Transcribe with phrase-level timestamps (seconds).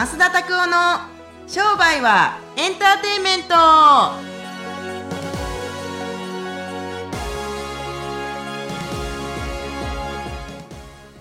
[0.00, 0.76] 増田拓夫の
[1.46, 3.54] 商売はエンターテインメント。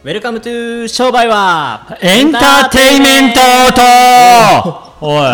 [0.01, 3.41] Welcome to 商売はエンターテイメント。
[3.75, 5.25] とおい。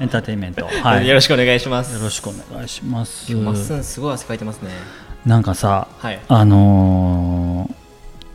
[0.00, 0.66] エンターテイ メント。
[0.66, 1.06] はい。
[1.06, 1.94] よろしくお願いします。
[1.94, 3.32] よろしくお願いします。
[3.32, 4.72] まっすんすごい汗かいてますね。
[5.24, 6.18] なんかさ、はい。
[6.26, 7.86] あのー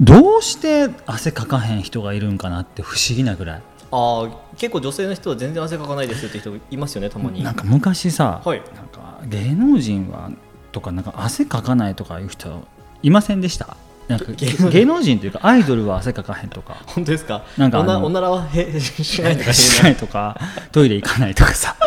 [0.03, 3.61] どうして汗かかへん人がいるんかなって不思議なぐらい
[3.91, 7.44] ああ結構女性の人は全然汗かかないですよって人いますよねたまに。
[7.44, 8.62] なんか昔さ、はい。
[8.76, 10.31] なんか芸能人は
[10.72, 12.64] とかなんか汗かかないとかいう人
[13.04, 13.76] いませんでした？
[14.08, 14.26] なんか
[14.72, 15.20] 芸能人。
[15.20, 16.77] というかアイドルは汗かかへんとか。
[16.88, 17.44] 本当ですか？
[17.58, 20.39] なんかおなおならはへ しないとかしないとか
[20.72, 21.76] トイレ行かないとかさ。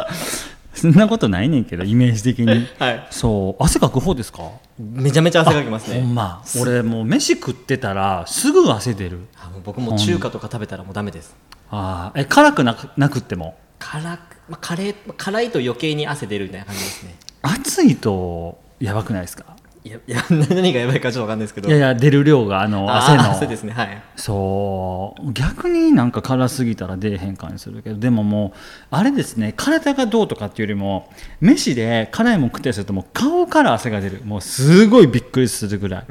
[0.75, 2.67] そんなことないねんけどイメージ的に。
[2.79, 3.07] はい。
[3.11, 3.63] そう。
[3.63, 4.43] 汗かく方ですか？
[4.79, 6.01] めちゃめちゃ汗かきますね。
[6.01, 6.43] ほんま。
[6.61, 9.21] 俺もう飯食ってたらすぐ汗出る。
[9.43, 11.35] あもう僕も中華とか食べたらもうダメです
[11.75, 13.57] あーえ辛くなくなくっても？
[13.79, 17.15] 辛く、まあ、カレー辛いと余計に汗出るみたいな感じですね。
[17.43, 19.45] 暑いとやばくないですか？
[19.87, 21.69] いやいや 何がやばいかちょっとわかんないですけど。
[21.69, 23.51] いやいや出る量があのあ汗の。
[23.51, 24.03] ですねはい。
[24.17, 25.33] そう。
[25.35, 27.97] 逆になんか辛すぎたら出えへん感じするけど。
[27.99, 28.59] でももう
[28.91, 31.11] あれですね体がどうとかっていうよりも
[31.43, 34.23] 飯で辛いもん食ったりするともう顔から汗が出る。
[34.25, 36.05] もうすごいびっくりするぐらい。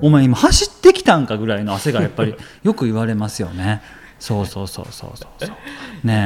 [0.00, 3.82] お前今走ってきたんかぐらいの汗がやっぱり よく言われますよね
[4.20, 6.06] そうそうそうそうそうそう。
[6.06, 6.16] ねえ、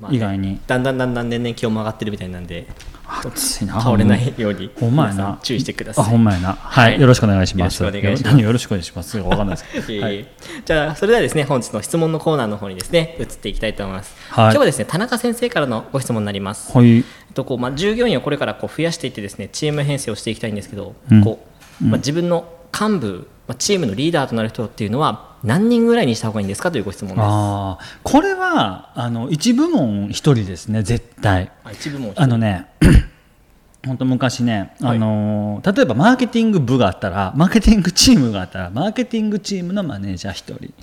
[0.00, 0.16] まあね。
[0.16, 0.60] 意外に。
[0.66, 2.66] だんだんだんだん年々気温も上がってるみたいなんで。
[3.06, 5.38] 暑いな倒れないようにほんまやな。
[5.42, 6.04] 注意してください。
[6.04, 6.52] あほんまやな。
[6.52, 7.00] はい、はい。
[7.00, 7.82] よろしくお願いします。
[7.82, 8.32] よろしくお願いします。
[8.32, 10.26] 何よろしくお願いしますわかんないです はい、
[10.64, 14.44] じゃあそれではですね本日の質問のコーナーの方にですね移っていきたいと思います、はい。
[14.44, 16.98] 今日はですね田中先生からのご質問になります、はい。
[16.98, 21.22] えっとこうまあ、従業員をこれからこう増やしていってですねチーム編成をしていきたいんですけど、うん。
[21.22, 21.44] こ
[21.82, 27.20] うまあ、自分の幹部、まあ、チームのリーダーとなる人っていうのは何人ぐらいにした方がいいんですかというご質問です。
[27.20, 31.50] ああこれはあの一部門一人ですね絶対。
[31.64, 32.66] あ一部もあのね
[33.86, 34.96] 本当昔ね、はい。
[34.96, 40.74] あのー例えばマーケティング部があったらマーケティングチームがあったらマーケティングチームのマネージャー1人、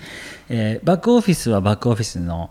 [0.50, 2.50] えーバックオフィスはバックオフィスの、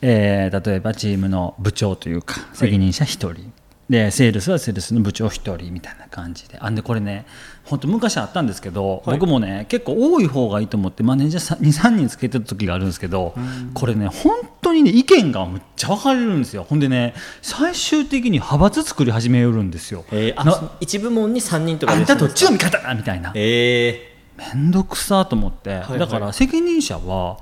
[0.00, 3.52] えー例えばチームの部長というか責任者1人、
[3.88, 6.58] でセールスはセールスの部長1人みたいな感じで。
[6.60, 7.24] あんでこれね
[7.64, 9.18] 本当昔あったんですけど、はい。
[9.18, 13.34] 僕もね結構多い方がいいと思ってマネージャー23人つけてた時があるんですけど
[13.74, 16.66] これね本当にね意見がむっちゃ分かれるんですよ。
[16.68, 20.04] ほんでね最終的に派閥作り始めるんですよ。
[20.12, 23.32] えー、一部門に3人とかあんたどっちのの味方だみたいな。
[23.34, 27.38] えめんどくさと思って、はいだから責任者は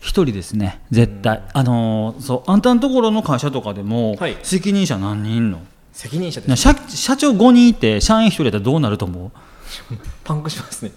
[0.00, 4.36] 一人ですね絶対、あのーそうあんたのところの会社とかでも、はい。
[4.42, 5.58] 責任者何人いんの？
[5.58, 5.60] ー、
[5.96, 6.50] 責任者です。
[6.50, 9.32] な社社長5人いて社員1人やったらどうなると思
[10.24, 10.92] パンクしますね。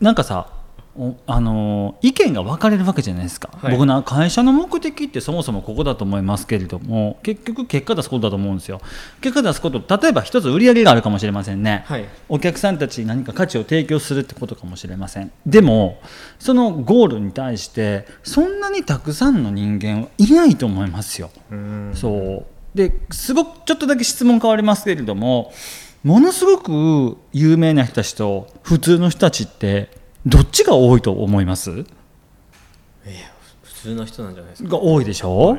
[0.00, 0.48] なんかさ
[0.94, 3.72] おあのー意見が分かれるわけじゃないですか、はい。
[3.72, 8.80] 僕な会社の目的ってそもそもここだと思いますけれども結局結果出すことだと思うんですよ。
[9.20, 12.08] 結果出すこと例えば一つ売り上げがあるかもしれませんね、はい。
[12.28, 15.30] お客さんたちに何か価値を提供するってことかもしれません。
[15.46, 16.00] でも
[16.40, 21.30] そのゴールに対してそんなにたくさんの人間はいないと思いますよ。
[21.94, 25.52] そうですごくちょっとだけ質問変わりますけれども
[26.02, 29.90] ものすごく有名な人たちと普通の人たちって
[30.26, 31.70] どっちが多いと思います？
[33.62, 34.70] 普通の人なんじゃないですか。
[34.70, 35.58] が多いでしょ、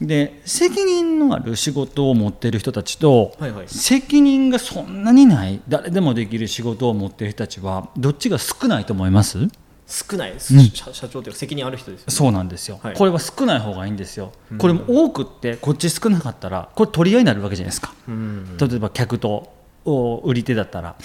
[0.00, 3.68] で責任のある仕事を持っている人たちと、はいはい。
[3.68, 9.48] 責任がそんなにない誰でもできる仕事を持っている人たちはどっちが少ないと思います？
[9.88, 10.68] 少ないです、うん。
[10.68, 12.12] 社社長というか責任ある人ですよね。
[12.14, 12.94] そうなんですよ、はい。
[12.94, 18.56] これは少ない方がいいんですよ、これも多くってこっち少なかったらこれ取り合いになるわけじゃないですか、うん。
[18.58, 20.96] 例えば客とお売り手だったら、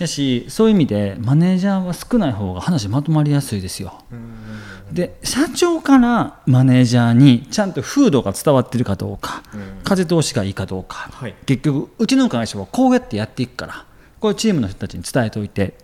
[0.00, 4.02] やしそういう意味でマネージャーは少ない方が話まとまりやすいですよ、
[4.90, 9.44] で社長からマネージャーにちゃんと風土が伝わってるかどうか、
[9.84, 11.34] 風通しがいいかどうか、はい。
[11.46, 13.84] 結局うちの会社はこうやってやっていくから
[14.18, 15.74] これチームの人たちに伝えておいて、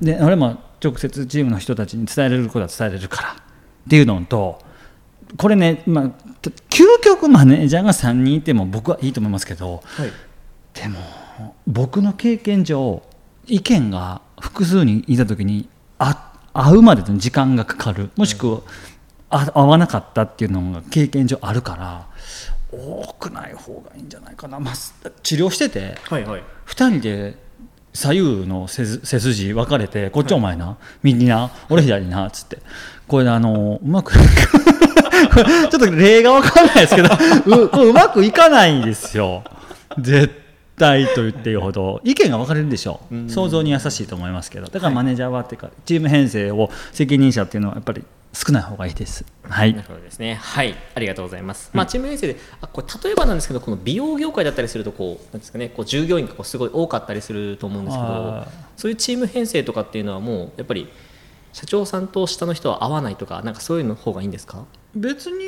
[0.00, 3.34] で俺も直接チームの人たちに伝えれることは伝えれるからっ
[3.88, 4.60] ていうのと
[5.36, 6.10] これね、まあ、
[6.70, 10.10] 究極マネージャーが3人いても僕はいいと思いますけどはい。
[10.74, 13.02] でも僕の経験上
[13.46, 18.10] 意見が複数にいた時にあ会うまでの時間がかかる。
[18.16, 18.60] もしくは、
[19.30, 22.06] あ会わなかったっていうのが経験上あるから
[22.72, 24.74] 多くない方がいいんじゃないかな、まあ、
[25.22, 26.42] 治療しててはいはい。
[26.66, 27.36] 2人で
[27.92, 32.58] 左右の背筋分かれてこっちお前な、右な俺左なっつって。
[33.06, 37.08] これあのうまく ちょっと例が分かんないですけど
[37.46, 39.42] ううまくいかないんですよ。
[39.98, 40.30] 絶
[40.76, 42.00] 対と言っていいほど。
[42.04, 43.30] 意見が分かれるでしょう。
[43.30, 44.66] 想像に優しいと思いますけど。
[44.66, 48.04] だからマネージャーはっていうかチーム編成を責任者っていうのはやっぱり
[48.46, 49.24] 少ない方がいいです。
[49.42, 50.34] はいなるほどですね。
[50.34, 51.70] はい、ありがとうございます。
[51.72, 58.44] まあ、チーム編成で、あ、これ例えばなんですけど、この美容業界だったりすると、こう、なんですかね、こう従業員がこうすごい多かったりすると思うんですけど。
[58.76, 60.88] そういうチーム編成とかっていうのは、もうやっぱり。
[61.50, 64.66] 社長さんと下の人は合わないとか、なんかそういうの方がいいんですか？
[64.94, 65.38] 別に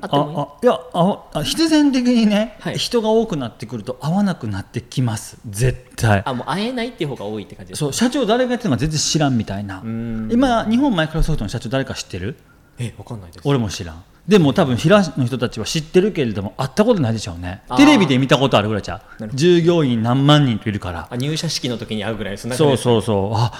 [0.00, 2.78] あああいやああ必然的にね、はい。
[2.78, 5.38] 人が多くなってくると合わなくなってきます。
[5.48, 6.22] 絶対。
[6.24, 7.86] あ、もう会えないっていう方が多いって感じですか？
[7.86, 9.80] そう社長誰がやってるのか全然知らんみたいな。
[9.84, 10.28] うん。
[10.32, 12.36] 今日本マイクロソフトの社長誰か知ってる？
[12.78, 13.48] え、わかんないです。
[13.48, 14.04] 俺も知らん。
[14.26, 17.62] でも多分平の人たちは知ってるけれども会ったことないでしょうね。
[17.68, 17.76] あー。
[17.76, 19.36] テレビで見たことあるぐらいちゃうなるほど。
[19.36, 21.08] 従業員何万人といるから。
[21.10, 22.76] あ、入社式の時に会うぐらい、そんなそうう。
[22.76, 23.34] そうそう。
[23.34, 23.52] あ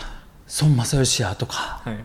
[0.62, 1.82] 孫正義やとか。
[1.84, 2.04] はい。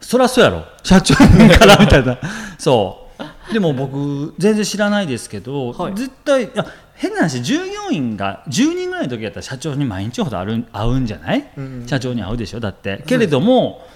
[0.00, 0.64] そりゃそうやろ。
[0.82, 2.18] 社長やからみたいな。
[2.58, 3.03] そう
[3.52, 5.94] でも僕全然知らないですけど、はい。
[5.94, 12.60] 絶対いや変な話従業員が10人ぐらいの時やったら社長に毎日ほど会う会うんじゃない、うん社長に会うでしょ？
[12.60, 13.02] だって。
[13.06, 13.86] けれども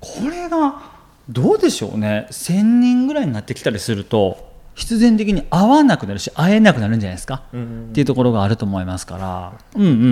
[0.00, 0.82] これが
[1.28, 2.26] どうでしょうね。
[2.30, 4.47] 1000人ぐらいになってきたりすると
[4.78, 7.88] 必然的に会わなくなるし会えなくなるんじゃないですか、うん。
[7.90, 9.52] っていうところがあると思いますから。
[9.74, 10.02] うんうんうんう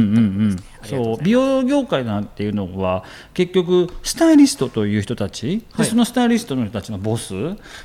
[0.48, 0.56] ん。
[0.82, 1.22] そう。
[1.22, 5.86] 美容業界なんていうのは結局スタイリストという人たち、ではい。
[5.86, 7.32] そのスタイリストの人たちのボス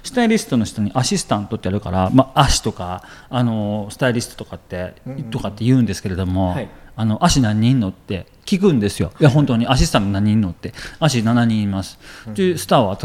[0.02, 4.96] スタイリストの人にアシスタントってやるから、まあ、足とかあのスタイリストとかって、
[5.30, 6.70] とかって言うんですけれども、はい。
[6.96, 9.14] あの足何人のって聞くんですよ。
[9.18, 9.66] いや本当に。
[9.66, 11.98] アシスタント何人いんのって足7人います、
[12.34, 12.98] でスターは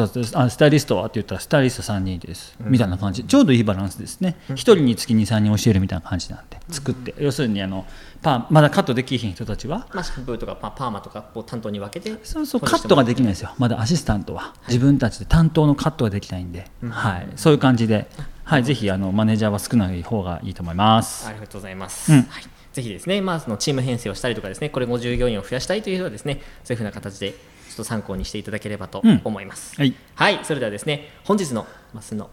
[0.42, 3.22] あスタイリストはって言ったらスタイリスト3人です、みたいな感じ。
[3.22, 7.86] ちょうどいいバランスですね、1人につき23人教えるみたいな感じなんで作って、要するにあの
[8.22, 12.18] パーまだカットできひん人たちはまあ、シャンプーとか、まあ、パーマとか、担当に分けて。
[12.24, 13.54] そうそうカットができないですよ。
[13.58, 14.54] まだアシスタントは。
[14.66, 18.08] 自分たちで担当のカットができないんで、はい、そういう感じで、
[18.42, 21.28] はい、ぜひあのマネージャーは少ない方がいいと思います。
[21.28, 22.12] ありがとうございます。
[22.12, 22.22] うん。
[22.22, 22.44] はい、
[22.76, 27.38] ぜひですね、まあ、そのチーム編成をしたりとかですね、これも従業員を増やしたいという人はですね、そういうふうな形で、ちょ
[27.72, 29.74] っと参考にしていただければとうん思います。
[29.76, 32.28] はいはい、それではですね、本日のマスの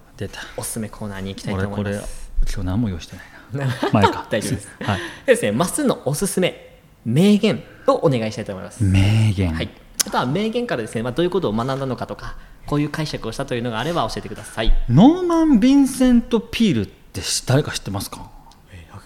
[0.58, 2.30] おすすめコーナーに行きたいと思います。
[2.54, 4.68] 今日何も用意してないな 前か 大丈夫です。
[4.82, 8.84] はいでですね、マスのおすすめ名言をお願いしたいと思います。
[8.84, 9.70] 名言、はい。
[10.06, 12.36] あとは名言からですね、まあ、どういうことを学んだのかとか、
[12.66, 14.74] こういう解釈をしたというのがあれば教えてください。
[14.90, 18.33] ノーマン・ヴィンセント・ピールって誰か知ってますか？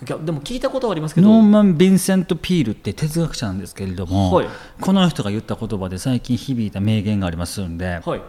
[0.06, 4.48] いやでも聞いたことはありますけど、ノーマン・ヴィンセント・ピールって哲学者なんですけれども、はい。
[4.80, 8.22] この人が言った言葉で最近響いた名言がありますんで、はい。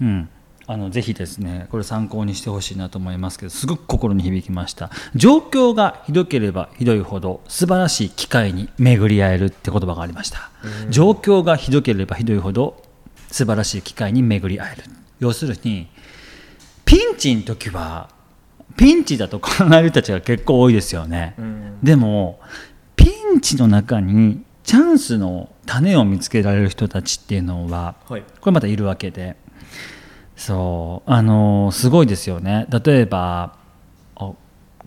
[0.00, 0.28] うん、
[0.66, 4.90] あのぜひですねこれ参考にしてほしいなと思いますけどすごく心に響きました。
[5.14, 10.50] 状況がひどければひどいほど素晴らしい機会に巡り合えるって言葉がありました。
[10.90, 12.82] 状況がひどければひどいほど
[13.30, 14.82] 素晴らしい機会に巡り合える。
[15.20, 15.88] 要するに
[16.84, 18.10] ピンチの時は
[18.76, 21.34] ピンチだと考える人たちが結構多いですよね、
[21.82, 22.40] でも
[22.96, 28.22] ピンチの中にチャンスの種を見つけられる人たちっていうのははい。
[28.40, 29.36] これまたいるわけで。
[30.36, 31.10] そう。
[31.10, 32.66] あのすごいですよね。
[32.84, 33.56] 例えば
[34.16, 34.32] あ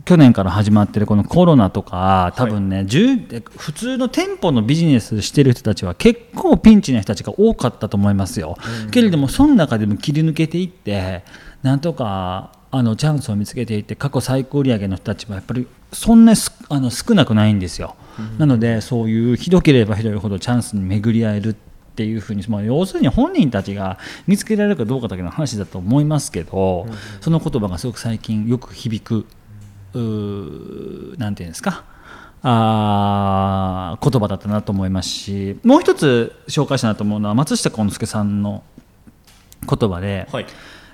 [0.04, 8.57] 去年から始まってるこのコロナとか多分ね、10普通の店舗のビジネスしてる人たちは結構ピンチな人たちが多かったと思いますよ、
[8.92, 11.24] けれどもその中でも切り抜けていって
[11.63, 16.33] なんとかあのチャンスを見つけていって過去最高売上の人たちはやっぱりそんな
[16.69, 17.95] あの少なくないんですよ、
[18.38, 21.56] なのでそういうひどければひどいほどチャンスに巡り合えるっ
[21.95, 26.88] ていうふうに、まあ、要するに本人たちが見つけられるかどうかだけの話だと思いますけど、
[27.21, 29.26] その言葉がすごく最近よく響く
[29.94, 31.85] うーなんていうんですか
[32.44, 38.64] あー言葉だったなと思いますしもう一つ紹介したいなと思うのは松下幸之助さんの
[39.61, 40.45] 言葉で、はい。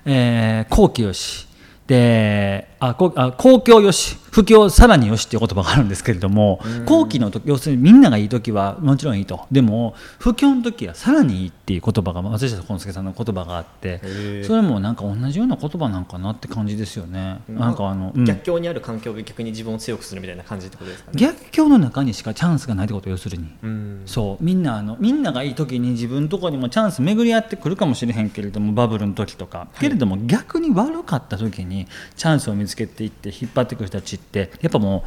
[0.06, 1.48] えー、後期よし
[1.92, 17.42] であこあ公共よし不況さらによしっていう言葉があるんですけれども後期の時要するにみんながいい時はもちろんいいとでも不況の時はさらにいいっていう言葉が松下幸之助さんの言葉があってーそれもなんか同じような言葉なんかなって感じですよね。
[17.50, 21.20] なんかあの、うん逆境にある環境が逆に自分を強くするみたいな感じってことですかね。
[21.20, 23.50] 逆境の中にしかチャンスがないってこと要するに。
[23.64, 24.02] うん。
[24.06, 31.81] そうみんなあのみんながいい時に自分のところにもチャンス巡り合ってくるかもしれへんけれどもバブルの時とか、けれども逆に悪かった時に
[32.16, 35.04] チャンスを見つけていって引っ張ってくる人たちってやっぱも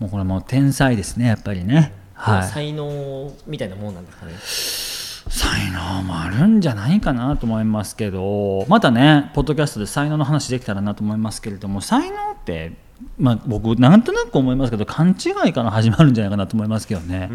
[0.00, 1.92] うもうこれもう天才ですねやっぱりね。
[2.14, 4.32] はい、才能みたいなもんなんですかね。
[5.28, 12.72] 才能もあるんじゃないかなと思いますけどまたねポッドキャストで才能の話できたらなと思いますけれども才能って、
[13.18, 17.30] まあ、僕なんとなく思いますけど勘違いから始まるんじゃないかなと思いますけどね、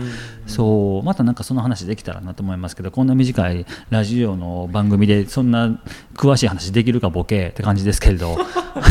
[0.47, 1.05] そう。
[1.05, 5.81] またなんかその話できたらなと思いますけどこんな短いラジオの番組でそんな
[6.15, 8.37] 詳しい話できるかボケって感じですけれど。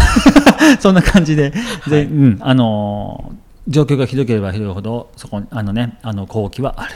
[0.81, 1.53] そんな感じで。
[1.89, 3.33] で、うん、あの
[3.69, 6.95] 状況がひどければひどいほどそこにあのねあの好機はある。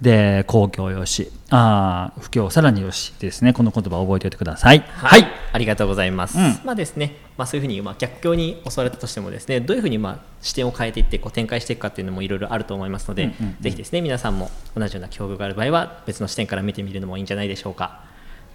[0.00, 3.52] で公共よしあー不況さらによしですね。
[3.52, 4.80] この言葉を覚えておいてください。
[4.80, 6.38] はい、ありがとうございます。
[6.38, 6.58] うん。
[6.64, 13.56] まあですね、まあそういうふうにまあ逆境に襲われたとしてもですね、どういうふうにまあ視点を変えていってこう展開していくかっていうのもいろいろあると思いますので、うんうんうん。
[13.60, 18.11] ぜひですね皆さんも同じような境遇がある場合は別の視点から見てみるのもいいんじゃないでしょうか。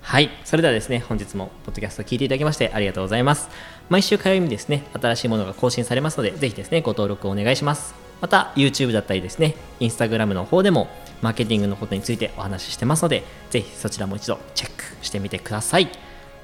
[0.08, 3.50] はい、それではですね本日もポッドキャストを聞いていただきましてありがとうございます。
[3.90, 7.94] 毎週火曜日にですね新しいものが更新されますので、ぜひですねご登録をお願いします。
[8.22, 10.88] また YouTube だったりですね、Instagram の方でも
[11.22, 15.90] マーケティングのことについてお話ししてますので、ぜひそちらも一度チェックしてみてください。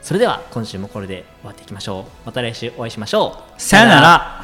[0.01, 2.03] それでは今週もこれで終わっていきましょう。
[2.25, 3.61] また来週お会いしましょう。
[3.61, 4.43] さよなら